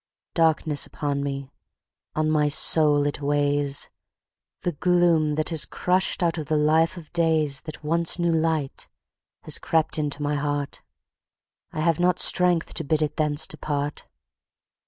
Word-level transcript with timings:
Darkness 0.33 0.87
upon 0.87 1.21
me. 1.21 1.51
On 2.15 2.27
my 2.27 2.49
soul 2.49 3.05
it 3.05 3.21
weighs; 3.21 3.87
The 4.61 4.71
gloom, 4.71 5.35
that 5.35 5.49
has 5.49 5.63
crushed 5.63 6.23
out 6.23 6.33
the 6.43 6.57
life 6.57 6.97
of 6.97 7.13
daysThat 7.13 7.83
once 7.83 8.17
knew 8.17 8.31
light, 8.31 8.89
has 9.43 9.59
crept 9.59 9.99
into 9.99 10.23
my 10.23 10.33
heart;I 10.33 11.81
have 11.81 11.99
not 11.99 12.17
strength 12.17 12.73
to 12.73 12.83
bid 12.83 13.03
it 13.03 13.17
thence 13.17 13.45
depart. 13.45 14.07